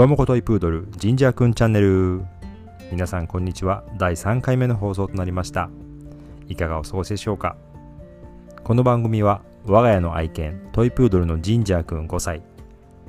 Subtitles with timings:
[0.00, 2.22] ふわもこトイプードルジンジャーくんチャンネル
[2.90, 3.84] 皆さんこんにちは。
[3.98, 5.68] 第3回目の放送となりました。
[6.48, 7.58] いかがお過ごしでしょうか？
[8.64, 12.42] この番組は我が家の愛犬トイプードルのジンジャーくん5歳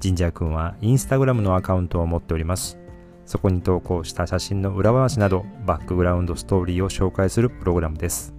[0.01, 2.77] ジンジャーくんはインスタグラムのアカウントを持っております。
[3.25, 8.33] そこに投稿した写真の裏話などバックグラウンドストーリーを紹介するプログラムです。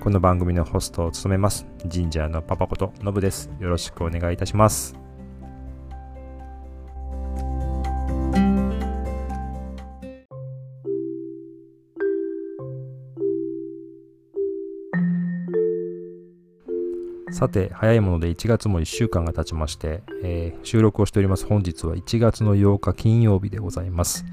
[0.00, 3.50] この番組のホストを務めます、ジンジャーのパパことノブです。
[3.60, 5.03] よろしくお願いいたします。
[17.30, 24.24] さて、早いもので1月も1週間が経ちまして、えー、収録をしております本日は1月の8日金曜日でございます。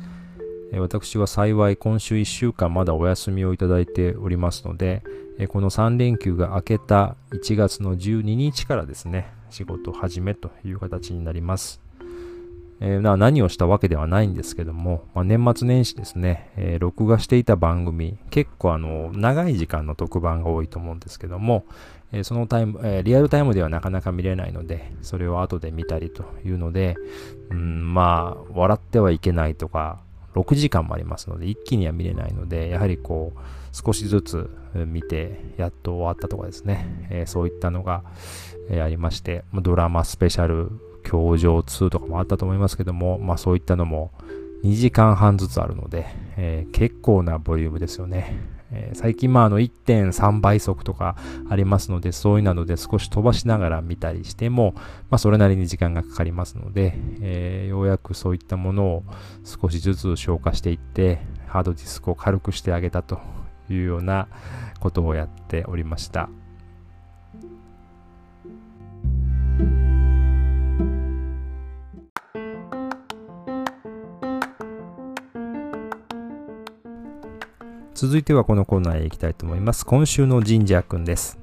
[0.72, 5.04] えー、私は幸い今週1週間まだお休みをいただいておりますので、
[5.40, 11.82] えこの3連休が明けた1月の12日からですね、仕事を始めという形になります。
[12.84, 21.64] えー、何をしたわけではないんですけども、まあ、年末年始ですね、えー、録画していた番組、結構あの、長い時間の特番が多いと思うんですけども、
[22.14, 26.96] え、そのタイム、えリアルタイムではなかなか見れないので、それを後で見たりというので、
[27.50, 30.00] うん、まあ、笑ってはいけないとか、
[30.36, 33.40] 6時間もありますので、一気には見れないので、やはりこう、
[33.74, 38.04] 少しずつ見て、やっと終わったとかですね、えー、そういったのが、
[38.70, 40.72] え、ありまして、ドラマスペシャル、
[41.04, 44.12] 教場2とかもあったと思いますけども、まあそういったのも
[44.64, 46.06] 2時間半ずつあるので、
[46.38, 48.38] えー、結構なボリュームですよね。
[48.72, 51.16] えー、最近まああの1.3倍速とか
[51.50, 54.74] ありますので、そういうなので少し飛ばしながら見たりしても、
[55.10, 59.04] まあそれなりに時間がかかりますので、えー、ようやくそういったものを
[59.44, 63.20] 少しずつ消化していって、ハードディスクを軽くしてあげたと
[63.70, 64.28] いうような
[64.80, 66.30] ことをやっておりました。
[77.94, 79.86] 続いてはこのコーナーへ行きたいと思います。
[79.86, 81.38] 今週の神社くんです。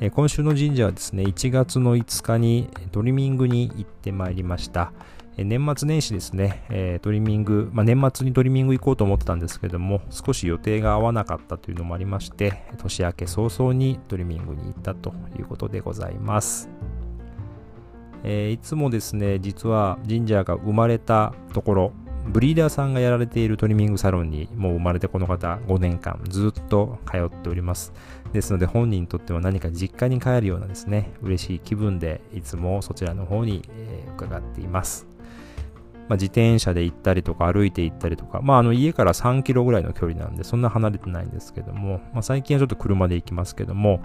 [0.00, 4.92] え今週の神社はですね、1月の5日にトリミングに行ってまいりました。
[5.36, 16.68] え年末年始ですね、えー、トリミング、まあ、年末にトリミング行こうと思ってたんですけども、少し予定が合わなかったというのもありまして、年明け早々にトリミングに行ったということでございます。
[18.22, 21.92] えー、いつもですね、実は神社が生まれたところ、
[22.26, 27.92] ブリーダーさんがやられているトリミングサロンにもう生まれてこの方5年間ずっと通っております。
[28.32, 33.68] ですので本人にとっては何か実家に帰るようなですね、嬉しい気分でいつもそちらの方に、
[34.16, 35.09] 伺っています。
[36.10, 44.00] まあ、自転車で行ったりとか歩いて行ったりとか、まあ、あの家から3キロぐらいの距離なんでそんな離れてないんですけども、まあ、最近はちょっと車で行きますけども、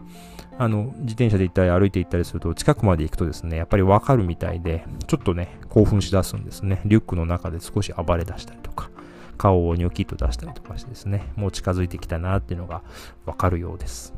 [0.59, 6.79] あの自転車で行ったり歩いて行ったりすると近くまで行くとですね、やっぱりわかるみたいで、ちょっとね、興奮しだすんですね。
[6.85, 8.91] リュックの中で少し暴れ出したりとか、
[9.39, 12.83] 顔をニョキッと出したりとかしてですね、もう近づいてきたなっていうのが
[13.25, 14.13] わかるようです。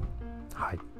[0.53, 0.96] はい。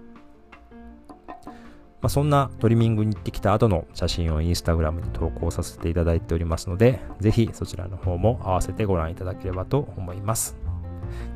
[1.99, 10.55] まあ、そんなトリミングに行ってきた後の写真をインスタグラムに投稿させていただいておりますので、ぜひそちらの方も合わせてご覧いただければと思います。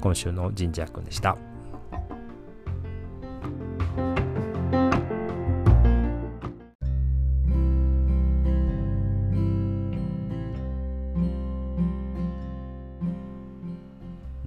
[0.02, 1.36] 今週の神社くんでした。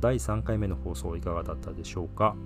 [0.01, 2.37] 第3回目の放送いかがだったでしょうか？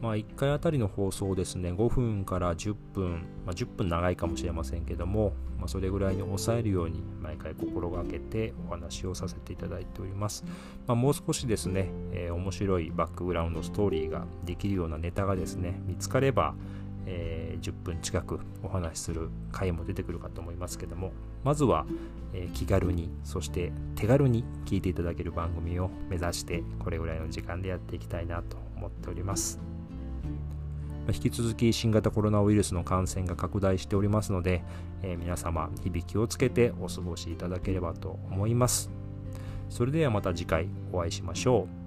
[0.00, 10.44] まあ、1回あたりの放送ですね、5分から10分、まあ、10分長いかもしれませんけども、まあ、それぐらいに抑えるように毎回心がけてお話をさせていただいております。
[10.86, 16.54] まあ、もう少しですね、えー、面白いバックグラウンドストーリーができるようなネタがですね、見つかれば、
[17.06, 21.86] えー、10分近くお話しする回も出てくるかと思いますけども、まずは、
[22.34, 29.77] えー、気軽に、そして手軽に聞いていただける番組を目指して、これぐらいの時間でやっていきたいなと思っております。
[31.08, 34.62] 引き続き新型コロナウイルスの感染が拡大しておりますので、
[35.02, 38.90] えー、皆様日々気をつけてお過ごしいただければと思います。
[39.70, 41.77] それではまた次回お会いしましょう。